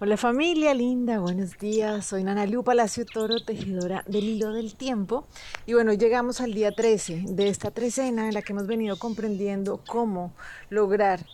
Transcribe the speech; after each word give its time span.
Hola 0.00 0.16
familia 0.16 0.74
linda, 0.74 1.18
buenos 1.18 1.58
días. 1.58 2.06
Soy 2.06 2.22
Nana 2.22 2.46
Lu 2.46 2.62
Palacio 2.62 3.04
Toro, 3.04 3.40
tejedora 3.44 4.04
del 4.06 4.22
hilo 4.22 4.52
del 4.52 4.76
tiempo. 4.76 5.26
Y 5.66 5.72
bueno, 5.72 5.92
llegamos 5.92 6.40
al 6.40 6.54
día 6.54 6.70
13 6.70 7.24
de 7.30 7.48
esta 7.48 7.72
trecena 7.72 8.28
en 8.28 8.34
la 8.34 8.42
que 8.42 8.52
hemos 8.52 8.68
venido 8.68 8.96
comprendiendo 8.96 9.82
cómo 9.84 10.32
lograr 10.70 11.26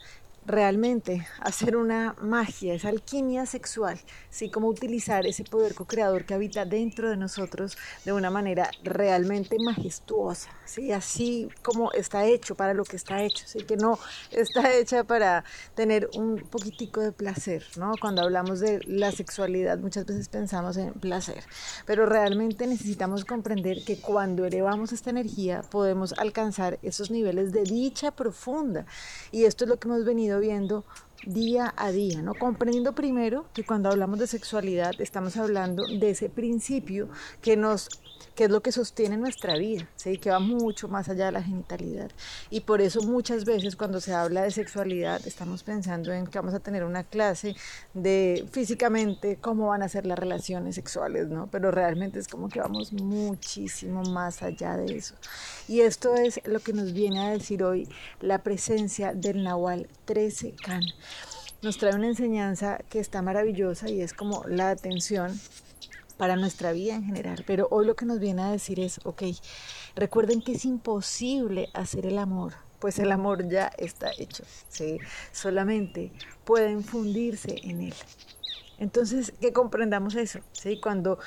realmente 0.47 1.27
hacer 1.41 1.77
una 1.77 2.15
magia, 2.21 2.75
esa 2.75 2.89
alquimia 2.89 3.47
sexual, 3.47 3.99
¿sí? 4.31 4.51
Cómo 4.51 4.69
utilizar 4.69 5.27
ese 5.27 5.45
poder 5.45 5.75
co-creador 5.75 6.25
que 6.25 6.35
habita 6.35 6.65
dentro 6.65 7.09
de 7.09 7.17
nosotros 7.17 7.77
de 8.05 8.13
una 8.13 8.31
manera 8.31 8.71
realmente 8.83 9.57
majestuosa, 9.59 10.51
¿sí? 10.65 10.93
Así 10.93 11.49
como 11.63 11.93
está 11.93 12.27
hecho 12.27 12.55
para 12.55 12.75
lo 12.75 12.85
que 12.85 12.97
está 12.97 13.23
hecho, 13.23 13.47
¿sí? 13.47 13.61
Que 13.61 13.77
no 13.77 13.99
está 14.31 14.75
hecha 14.75 15.05
para 15.05 15.45
tener 15.75 16.11
un 16.15 16.39
poquitico 16.39 17.01
de 17.01 17.13
placer, 17.13 17.65
¿no? 17.77 17.93
Cuando 18.01 18.23
hablamos 18.23 18.61
de 18.61 18.81
la 18.87 19.13
sexualidad 19.13 19.79
muchas 19.79 20.05
veces 20.07 20.29
pensamos 20.29 20.77
en 20.77 20.93
placer, 20.95 21.43
pero 21.87 22.07
realmente 22.07 22.67
necesitamos 22.67 23.25
comprender 23.25 23.85
que 23.85 24.01
cuando 24.01 24.45
elevamos 24.45 24.93
esta 24.93 25.11
energía 25.11 25.63
podemos 25.63 26.13
alcanzar 26.19 26.79
esos 26.83 27.11
niveles 27.11 27.53
de 27.53 27.63
dicha 27.63 28.11
profunda 28.11 28.87
y 29.33 29.45
esto 29.45 29.65
es 29.65 29.71
lo 29.71 29.79
que 29.79 29.89
hemos 29.89 30.05
venido 30.05 30.34
viendo 30.41 30.85
día 31.27 31.73
a 31.77 31.91
día, 31.91 32.23
¿no? 32.23 32.35
Comprendiendo 32.35 32.95
primero 32.95 33.47
que 33.55 33.65
cuando 33.65 33.89
hablamos 33.89 34.19
de 34.19 34.27
sexualidad 34.27 34.93
estamos 34.99 35.37
hablando 35.37 35.85
de 35.87 36.11
ese 36.11 36.29
principio 36.29 37.09
que 37.41 37.57
nos 37.57 37.89
que 38.35 38.45
es 38.45 38.51
lo 38.51 38.63
que 38.63 38.73
sostiene 38.73 39.17
nuestra 39.17 39.57
vida, 39.57 39.89
¿sí? 39.97 40.19
que 40.19 40.31
va 40.31 40.41
mucho 40.41 40.89
más 40.89 41.09
allá 41.09 41.27
de 41.27 41.33
la 41.33 41.43
genitalidad. 41.43 42.11
Y 42.51 42.61
por 42.61 42.81
eso 42.81 43.01
muchas 43.03 43.45
veces 43.45 43.77
cuando 43.77 44.01
se 44.01 44.13
habla 44.13 44.43
de 44.43 44.51
sexualidad 44.51 45.25
estamos 45.27 45.63
pensando 45.63 46.13
en 46.13 46.27
que 46.27 46.39
vamos 46.39 46.55
a 46.55 46.61
tener 46.61 46.85
una 46.85 47.05
clase 47.05 47.55
de 47.93 48.47
físicamente 48.51 49.39
cómo 49.41 49.69
van 49.69 49.83
a 49.83 49.89
ser 49.89 50.07
las 50.07 50.19
relaciones 50.19 50.75
sexuales, 50.75 51.29
¿no? 51.29 51.47
Pero 51.47 51.71
realmente 51.71 52.19
es 52.19 52.29
como 52.29 52.49
que 52.49 52.61
vamos 52.61 52.93
muchísimo 52.93 54.03
más 54.03 54.43
allá 54.43 54.77
de 54.77 54.97
eso. 54.97 55.15
Y 55.69 55.81
esto 55.81 56.15
es 56.15 56.41
lo 56.45 56.61
que 56.61 56.73
nos 56.73 56.93
viene 56.93 57.21
a 57.21 57.31
decir 57.31 57.63
hoy 57.63 57.89
la 58.21 58.43
presencia 58.43 59.13
del 59.15 59.45
Nahual 59.45 59.89
13 60.25 60.55
Can. 60.65 60.83
Nos 61.61 61.77
trae 61.77 61.95
una 61.95 62.07
enseñanza 62.07 62.79
que 62.89 62.99
está 62.99 63.21
maravillosa 63.21 63.91
y 63.91 64.01
es 64.01 64.15
como 64.15 64.43
la 64.49 64.71
atención 64.71 65.39
para 66.17 66.37
nuestra 66.37 66.73
vida 66.73 66.95
en 66.95 67.05
general. 67.05 67.45
Pero 67.47 67.69
hoy 67.71 67.85
lo 67.85 67.95
que 67.95 68.07
nos 68.07 68.21
viene 68.21 68.41
a 68.41 68.51
decir 68.51 68.81
es, 68.81 69.01
ok, 69.05 69.23
recuerden 69.95 70.41
que 70.41 70.53
es 70.53 70.65
imposible 70.65 71.69
hacer 71.75 72.07
el 72.07 72.17
amor, 72.17 72.55
pues 72.79 72.99
el 72.99 73.13
amor 73.13 73.47
ya 73.51 73.71
está 73.77 74.13
hecho, 74.19 74.45
¿sí? 74.69 74.99
Solamente 75.31 76.11
pueden 76.45 76.83
fundirse 76.83 77.57
en 77.63 77.83
él. 77.83 77.95
Entonces, 78.79 79.35
que 79.43 79.53
comprendamos 79.53 80.15
eso, 80.15 80.41
¿sí? 80.53 80.81
Cuando 80.81 81.19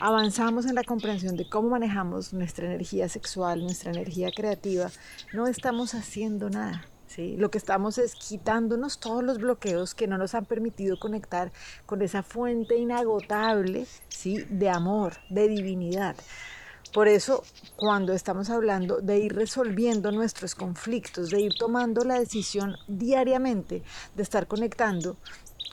avanzamos 0.00 0.66
en 0.66 0.74
la 0.74 0.84
comprensión 0.84 1.34
de 1.38 1.48
cómo 1.48 1.70
manejamos 1.70 2.34
nuestra 2.34 2.66
energía 2.66 3.08
sexual, 3.08 3.62
nuestra 3.62 3.90
energía 3.90 4.30
creativa, 4.36 4.90
no 5.32 5.46
estamos 5.46 5.94
haciendo 5.94 6.50
nada. 6.50 6.84
Lo 7.16 7.50
que 7.50 7.58
estamos 7.58 7.98
es 7.98 8.14
quitándonos 8.14 9.00
todos 9.00 9.24
los 9.24 9.38
bloqueos 9.38 9.94
que 9.94 10.06
no 10.06 10.18
nos 10.18 10.34
han 10.34 10.44
permitido 10.44 10.98
conectar 10.98 11.52
con 11.86 12.02
esa 12.02 12.22
fuente 12.22 12.76
inagotable 12.76 13.86
¿sí? 14.08 14.44
de 14.50 14.68
amor, 14.68 15.14
de 15.30 15.48
divinidad. 15.48 16.16
Por 16.92 17.06
eso, 17.06 17.44
cuando 17.76 18.12
estamos 18.14 18.48
hablando 18.50 19.00
de 19.00 19.18
ir 19.18 19.34
resolviendo 19.34 20.10
nuestros 20.10 20.54
conflictos, 20.54 21.30
de 21.30 21.40
ir 21.40 21.52
tomando 21.58 22.02
la 22.04 22.18
decisión 22.18 22.76
diariamente 22.86 23.82
de 24.14 24.22
estar 24.22 24.46
conectando 24.46 25.16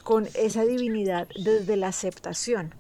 con 0.03 0.27
esa 0.35 0.63
divinidad 0.65 1.27
desde 1.41 1.77
la 1.77 1.87
aceptación, 1.87 2.73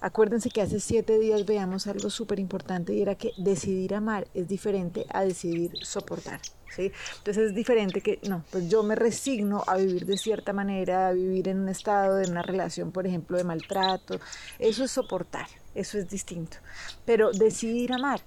Acuérdense 0.00 0.50
que 0.50 0.62
hace 0.62 0.78
siete 0.78 1.18
días 1.18 1.44
veamos 1.44 1.86
algo 1.88 2.08
súper 2.08 2.38
importante 2.38 2.94
y 2.94 3.02
era 3.02 3.16
que 3.16 3.32
decidir 3.36 3.94
amar 3.94 4.28
es 4.32 4.46
diferente 4.46 5.06
a 5.10 5.24
decidir 5.24 5.72
soportar. 5.82 6.40
¿sí? 6.74 6.92
Entonces 7.18 7.48
es 7.48 7.54
diferente 7.54 8.00
que, 8.00 8.20
no, 8.28 8.44
pues 8.50 8.68
yo 8.68 8.84
me 8.84 8.94
resigno 8.94 9.64
a 9.66 9.76
vivir 9.76 10.06
de 10.06 10.16
cierta 10.16 10.52
manera, 10.52 11.08
a 11.08 11.12
vivir 11.12 11.48
en 11.48 11.60
un 11.60 11.68
estado 11.68 12.16
de 12.16 12.30
una 12.30 12.42
relación, 12.42 12.92
por 12.92 13.06
ejemplo, 13.06 13.36
de 13.36 13.44
maltrato. 13.44 14.20
Eso 14.60 14.84
es 14.84 14.90
soportar, 14.92 15.48
eso 15.74 15.98
es 15.98 16.08
distinto. 16.08 16.58
Pero 17.04 17.32
decidir 17.32 17.92
amar 17.92 18.20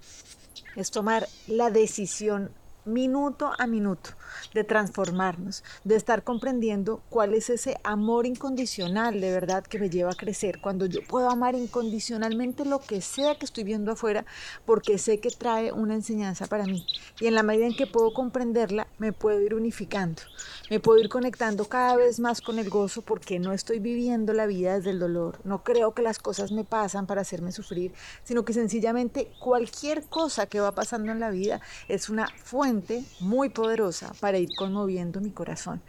es 0.75 0.91
tomar 0.91 1.27
la 1.47 1.69
decisión 1.69 2.51
minuto 2.85 3.51
a 3.57 3.67
minuto, 3.67 4.11
de 4.53 4.63
transformarnos, 4.63 5.63
de 5.83 5.95
estar 5.95 6.23
comprendiendo 6.23 7.01
cuál 7.09 7.35
es 7.35 7.49
ese 7.49 7.77
amor 7.83 8.25
incondicional 8.25 9.21
de 9.21 9.31
verdad 9.31 9.63
que 9.63 9.77
me 9.77 9.89
lleva 9.89 10.11
a 10.11 10.15
crecer, 10.15 10.59
cuando 10.61 10.87
yo 10.87 11.01
puedo 11.07 11.29
amar 11.29 11.55
incondicionalmente 11.55 12.65
lo 12.65 12.79
que 12.79 13.01
sea 13.01 13.35
que 13.35 13.45
estoy 13.45 13.63
viendo 13.63 13.91
afuera, 13.91 14.25
porque 14.65 14.97
sé 14.97 15.19
que 15.19 15.29
trae 15.29 15.71
una 15.71 15.93
enseñanza 15.93 16.47
para 16.47 16.65
mí. 16.65 16.85
Y 17.19 17.27
en 17.27 17.35
la 17.35 17.43
medida 17.43 17.67
en 17.67 17.75
que 17.75 17.87
puedo 17.87 18.13
comprenderla, 18.13 18.87
me 18.97 19.13
puedo 19.13 19.39
ir 19.41 19.53
unificando, 19.53 20.21
me 20.69 20.79
puedo 20.79 20.99
ir 20.99 21.09
conectando 21.09 21.65
cada 21.65 21.95
vez 21.95 22.19
más 22.19 22.41
con 22.41 22.57
el 22.57 22.69
gozo, 22.69 23.03
porque 23.03 23.39
no 23.39 23.53
estoy 23.53 23.79
viviendo 23.79 24.33
la 24.33 24.47
vida 24.47 24.75
desde 24.75 24.89
el 24.89 24.99
dolor, 24.99 25.39
no 25.43 25.63
creo 25.63 25.93
que 25.93 26.01
las 26.01 26.17
cosas 26.17 26.51
me 26.51 26.63
pasan 26.63 27.05
para 27.05 27.21
hacerme 27.21 27.51
sufrir, 27.51 27.93
sino 28.23 28.43
que 28.43 28.53
sencillamente 28.53 29.31
cualquier 29.39 30.03
cosa 30.05 30.47
que 30.47 30.59
va 30.59 30.73
pasando 30.73 31.11
en 31.11 31.19
la 31.19 31.29
vida 31.29 31.61
es 31.87 32.09
una 32.09 32.27
fuente 32.43 32.70
muy 33.19 33.49
poderosa 33.49 34.13
para 34.19 34.37
ir 34.37 34.49
conmoviendo 34.57 35.21
mi 35.21 35.31
corazón. 35.31 35.81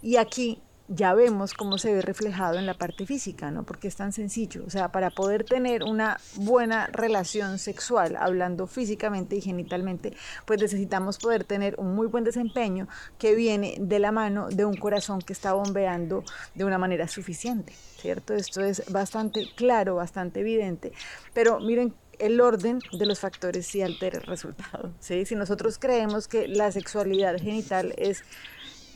Y 0.00 0.16
aquí 0.16 0.60
ya 0.88 1.14
vemos 1.14 1.54
cómo 1.54 1.78
se 1.78 1.94
ve 1.94 2.02
reflejado 2.02 2.58
en 2.58 2.66
la 2.66 2.74
parte 2.74 3.06
física, 3.06 3.50
¿no? 3.50 3.62
Porque 3.64 3.88
es 3.88 3.96
tan 3.96 4.12
sencillo. 4.12 4.64
O 4.66 4.70
sea, 4.70 4.90
para 4.90 5.10
poder 5.10 5.44
tener 5.44 5.84
una 5.84 6.18
buena 6.36 6.88
relación 6.88 7.58
sexual, 7.58 8.16
hablando 8.16 8.66
físicamente 8.66 9.36
y 9.36 9.40
genitalmente, 9.40 10.14
pues 10.44 10.60
necesitamos 10.60 11.18
poder 11.18 11.44
tener 11.44 11.76
un 11.78 11.94
muy 11.94 12.08
buen 12.08 12.24
desempeño 12.24 12.88
que 13.18 13.34
viene 13.34 13.76
de 13.80 13.98
la 13.98 14.12
mano 14.12 14.48
de 14.48 14.64
un 14.64 14.76
corazón 14.76 15.20
que 15.20 15.32
está 15.32 15.52
bombeando 15.52 16.24
de 16.54 16.64
una 16.64 16.78
manera 16.78 17.08
suficiente, 17.08 17.72
¿cierto? 17.98 18.34
Esto 18.34 18.60
es 18.60 18.90
bastante 18.90 19.48
claro, 19.56 19.96
bastante 19.96 20.40
evidente. 20.40 20.92
Pero 21.32 21.60
miren 21.60 21.94
el 22.22 22.40
orden 22.40 22.78
de 22.92 23.04
los 23.04 23.18
factores 23.18 23.66
sí 23.66 23.82
altera 23.82 24.18
el 24.18 24.26
resultado. 24.26 24.92
¿sí? 25.00 25.26
Si 25.26 25.34
nosotros 25.34 25.78
creemos 25.78 26.28
que 26.28 26.46
la 26.46 26.70
sexualidad 26.70 27.36
genital 27.36 27.94
es 27.98 28.22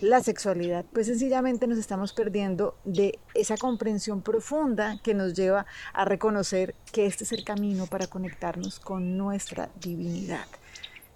la 0.01 0.23
sexualidad, 0.23 0.85
pues 0.93 1.07
sencillamente 1.07 1.67
nos 1.67 1.79
estamos 1.79 2.13
perdiendo 2.13 2.77
de 2.85 3.19
esa 3.35 3.57
comprensión 3.57 4.23
profunda 4.23 5.01
que 5.03 5.15
nos 5.15 5.35
lleva 5.35 5.67
a 5.93 6.05
reconocer 6.05 6.75
que 6.93 7.07
este 7.07 7.25
es 7.25 7.33
el 7.33 7.45
camino 7.45 7.87
para 7.87 8.07
conectarnos 8.07 8.79
con 8.79 9.17
nuestra 9.17 9.71
divinidad. 9.81 10.47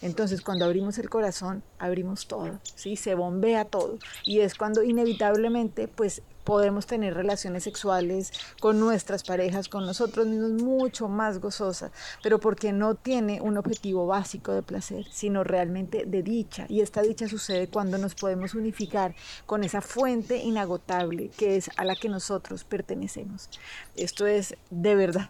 Entonces, 0.03 0.41
cuando 0.41 0.65
abrimos 0.65 0.99
el 0.99 1.11
corazón, 1.11 1.63
abrimos 1.79 2.27
todo, 2.27 2.59
¿sí? 2.75 2.97
Se 2.97 3.15
bombea 3.15 3.65
todo. 3.65 3.99
Y 4.25 4.41
es 4.41 4.55
cuando 4.55 4.83
inevitablemente, 4.83 5.89
pues, 5.89 6.23
podemos 6.45 6.87
tener 6.87 7.15
relaciones 7.15 7.65
sexuales 7.65 8.33
con 8.61 8.81
nuestras 8.81 9.23
parejas, 9.23 9.69
con 9.69 9.87
nosotros 9.87 10.27
mismos, 10.27 10.63
mucho 10.63 11.09
más 11.09 11.39
gozosas, 11.39 11.93
pero 12.23 12.41
porque 12.41 12.73
no 12.73 12.95
tiene 12.95 13.41
un 13.41 13.57
objetivo 13.57 14.07
básico 14.07 14.53
de 14.53 14.63
placer, 14.63 15.07
sino 15.13 15.45
realmente 15.45 16.05
de 16.07 16.23
dicha. 16.23 16.67
Y 16.69 16.81
esta 16.81 17.03
dicha 17.03 17.29
sucede 17.29 17.69
cuando 17.69 17.99
nos 17.99 18.15
podemos 18.15 18.55
unificar 18.55 19.15
con 19.47 19.65
esa 19.65 19.81
fuente 19.81 20.39
inagotable 20.39 21.31
que 21.37 21.57
es 21.57 21.71
a 21.77 21.85
la 21.85 21.95
que 21.95 22.09
nosotros 22.09 22.65
pertenecemos. 22.65 23.49
Esto 23.95 24.27
es 24.27 24.57
de 24.71 24.95
verdad 24.95 25.29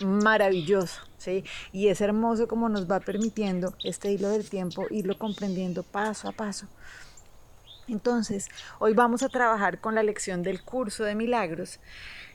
maravilloso, 0.00 1.00
¿sí? 1.18 1.44
Y 1.72 1.88
es 1.88 2.00
hermoso 2.00 2.48
como 2.48 2.68
nos 2.68 2.90
va 2.90 3.00
permitiendo 3.00 3.74
este 3.84 4.12
hilo 4.12 4.28
del 4.28 4.48
tiempo 4.48 4.86
irlo 4.90 5.18
comprendiendo 5.18 5.82
paso 5.82 6.28
a 6.28 6.32
paso. 6.32 6.66
Entonces, 7.86 8.48
hoy 8.78 8.94
vamos 8.94 9.22
a 9.22 9.28
trabajar 9.28 9.80
con 9.80 9.94
la 9.94 10.02
lección 10.02 10.42
del 10.42 10.62
curso 10.62 11.04
de 11.04 11.14
milagros 11.14 11.80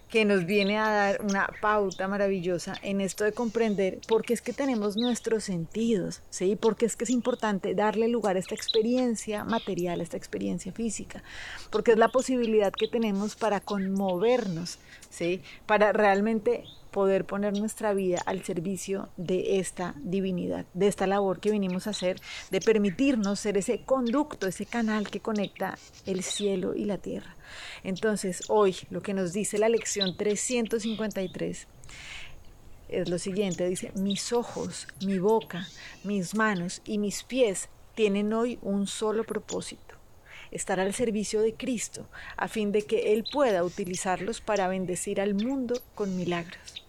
que 0.10 0.26
nos 0.26 0.46
viene 0.46 0.80
a 0.80 0.90
dar 0.90 1.22
una 1.22 1.48
pauta 1.62 2.08
maravillosa 2.08 2.74
en 2.82 3.00
esto 3.00 3.24
de 3.24 3.32
comprender 3.32 4.00
por 4.08 4.24
qué 4.24 4.34
es 4.34 4.42
que 4.42 4.54
tenemos 4.54 4.98
nuestros 4.98 5.44
sentidos, 5.44 6.22
¿sí? 6.32 6.56
Porque 6.60 6.88
es 6.88 6.96
que 6.96 7.04
es 7.04 7.12
importante 7.12 7.76
darle 7.76 8.08
lugar 8.08 8.36
a 8.36 8.40
esta 8.40 8.56
experiencia 8.56 9.44
material, 9.44 10.00
a 10.00 10.04
esta 10.04 10.18
experiencia 10.18 10.72
física, 10.72 11.24
porque 11.70 11.92
es 11.92 11.98
la 11.98 12.10
posibilidad 12.10 12.74
que 12.74 12.88
tenemos 12.88 13.36
para 13.36 13.60
conmovernos, 13.60 14.80
¿sí? 15.12 15.44
Para 15.68 15.94
realmente 15.94 16.64
poder 16.92 17.26
poner 17.26 17.58
nuestra 17.58 17.94
vida 17.94 18.20
al 18.26 18.44
servicio 18.44 19.10
de 19.18 19.60
esta 19.60 19.96
divinidad, 19.98 20.66
de 20.74 20.88
esta 20.88 21.08
labor 21.08 21.40
que 21.40 21.52
venimos 21.52 21.88
a 21.88 21.92
hacer, 21.92 22.20
de 22.52 22.62
permitirnos 22.62 23.40
ser 23.40 23.58
ese 23.58 23.82
conducto, 23.82 24.48
ese 24.48 24.66
canal 24.66 25.10
que 25.10 25.20
conecta 25.20 25.78
el 26.06 26.24
cielo 26.24 26.76
y 26.76 26.86
la 26.86 26.98
tierra. 26.98 27.36
Entonces, 27.84 28.44
hoy 28.48 28.76
lo 28.90 29.02
que 29.02 29.14
nos 29.14 29.34
dice 29.34 29.58
la 29.58 29.70
lección 29.70 30.18
353 30.18 31.68
es 32.90 33.10
lo 33.10 33.20
siguiente, 33.20 33.68
dice, 33.68 33.92
mis 33.96 34.34
ojos, 34.34 34.88
mi 35.06 35.20
boca, 35.20 35.68
mis 36.04 36.34
manos 36.34 36.82
y 36.86 36.98
mis 36.98 37.24
pies 37.24 37.70
tienen 37.94 38.34
hoy 38.34 38.58
un 38.62 38.88
solo 38.88 39.24
propósito, 39.24 39.89
estar 40.52 40.80
al 40.80 40.94
servicio 40.94 41.42
de 41.42 41.54
Cristo, 41.54 42.08
a 42.38 42.48
fin 42.48 42.72
de 42.72 42.84
que 42.84 43.14
Él 43.14 43.26
pueda 43.32 43.64
utilizarlos 43.64 44.42
para 44.42 44.68
bendecir 44.68 45.22
al 45.22 45.36
mundo 45.36 45.82
con 45.96 46.16
milagros. 46.16 46.86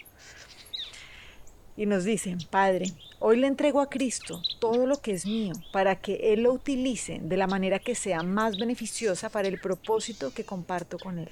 Y 1.77 1.87
nos 1.87 2.05
dicen, 2.05 2.39
Padre, 2.51 2.93
hoy 3.21 3.39
le 3.39 3.47
entrego 3.47 3.81
a 3.81 3.89
Cristo 3.89 4.43
todo 4.59 4.87
lo 4.87 5.01
que 5.01 5.13
es 5.13 5.25
mío 5.25 5.55
para 5.73 5.97
que 5.97 6.33
Él 6.33 6.43
lo 6.43 6.53
utilice 6.53 7.21
de 7.23 7.37
la 7.37 7.47
manera 7.47 7.79
que 7.79 7.95
sea 7.95 8.23
más 8.23 8.59
beneficiosa 8.59 9.31
para 9.31 9.49
el 9.49 9.61
propósito 9.61 10.33
que 10.35 10.45
comparto 10.45 10.99
con 10.99 11.19
Él. 11.19 11.31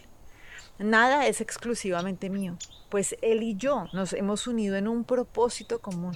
Nada 0.79 1.27
es 1.27 1.41
exclusivamente 1.41 2.31
mío, 2.31 2.57
pues 2.89 3.17
Él 3.21 3.43
y 3.43 3.57
yo 3.57 3.89
nos 3.93 4.13
hemos 4.13 4.47
unido 4.47 4.77
en 4.77 4.87
un 4.87 5.05
propósito 5.05 5.81
común. 5.81 6.15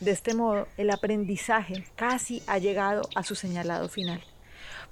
De 0.00 0.10
este 0.10 0.34
modo, 0.34 0.66
el 0.76 0.90
aprendizaje 0.90 1.84
casi 1.94 2.42
ha 2.48 2.58
llegado 2.58 3.08
a 3.14 3.22
su 3.22 3.36
señalado 3.36 3.88
final. 3.88 4.20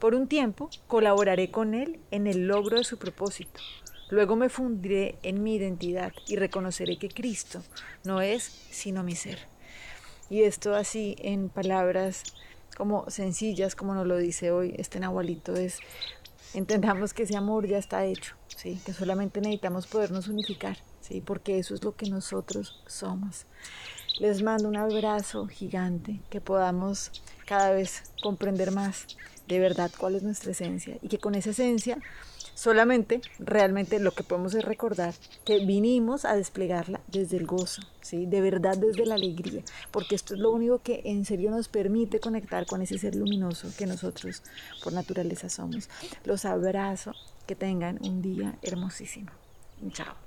Por 0.01 0.15
un 0.15 0.27
tiempo, 0.27 0.71
colaboraré 0.89 1.51
con 1.51 1.75
Él 1.75 2.01
en 2.11 2.27
el 2.27 2.49
logro 2.49 2.79
de 2.79 2.85
su 2.85 2.99
propósito. 2.99 3.61
Luego 4.09 4.35
me 4.35 4.49
fundiré 4.49 5.19
en 5.23 5.43
mi 5.43 5.55
identidad 5.55 6.13
y 6.27 6.37
reconoceré 6.37 6.99
que 6.99 7.09
Cristo 7.09 7.63
no 8.05 8.21
es 8.21 8.43
sino 8.43 9.05
mi 9.05 9.15
ser. 9.15 9.39
Y 10.29 10.43
esto 10.43 10.75
así 10.75 11.17
en 11.19 11.49
palabras 11.49 12.25
como 12.77 13.09
sencillas, 13.11 13.77
como 13.77 13.95
nos 13.95 14.07
lo 14.07 14.17
dice 14.17 14.51
hoy 14.51 14.75
este 14.79 14.99
Nahualito, 14.99 15.55
es 15.55 15.79
entendamos 16.55 17.15
que 17.15 17.25
ese 17.25 17.37
amor 17.37 17.69
ya 17.69 17.79
está 17.79 18.05
hecho 18.05 18.35
que 18.63 18.93
solamente 18.93 19.41
necesitamos 19.41 19.87
podernos 19.87 20.29
unificar, 20.29 20.77
¿sí? 21.01 21.21
porque 21.21 21.59
eso 21.59 21.75
es 21.75 21.83
lo 21.83 21.97
que 21.97 22.11
nosotros 22.11 22.83
somos. 22.87 23.47
Les 24.19 24.43
mando 24.43 24.69
un 24.69 24.77
abrazo 24.77 25.47
gigante, 25.47 26.21
que 26.29 26.41
podamos 26.41 27.11
cada 27.47 27.71
vez 27.71 28.03
comprender 28.23 28.71
más 28.71 29.07
de 29.51 29.59
verdad 29.59 29.91
cuál 29.99 30.15
es 30.15 30.23
nuestra 30.23 30.53
esencia 30.53 30.97
y 31.03 31.09
que 31.09 31.19
con 31.19 31.35
esa 31.35 31.51
esencia 31.51 31.99
solamente 32.55 33.21
realmente 33.41 33.99
lo 33.99 34.13
que 34.13 34.23
podemos 34.23 34.55
es 34.55 34.65
recordar 34.65 35.13
que 35.45 35.65
vinimos 35.67 36.25
a 36.25 36.37
desplegarla 36.37 37.01
desde 37.09 37.37
el 37.37 37.47
gozo, 37.47 37.83
¿sí? 38.01 38.27
de 38.27 38.41
verdad 38.41 38.79
desde 38.79 39.07
la 39.07 39.17
alegría, 39.17 39.63
porque 39.91 40.15
esto 40.15 40.35
es 40.35 40.41
lo 40.41 40.53
único 40.53 40.79
que 40.79 41.03
en 41.05 41.25
serio 41.25 41.51
nos 41.51 41.69
permite 41.69 42.21
conectar 42.21 42.65
con 42.67 42.81
ese 42.81 42.97
ser 42.97 43.17
luminoso 43.17 43.69
que 43.77 43.87
nosotros 43.87 44.43
por 44.85 44.93
naturaleza 44.93 45.49
somos. 45.49 45.89
Los 46.25 46.45
abrazo 46.45 47.13
que 47.47 47.57
tengan 47.57 47.99
un 48.07 48.23
día 48.23 48.57
hermosísimo. 48.63 49.31
Chao. 49.93 50.21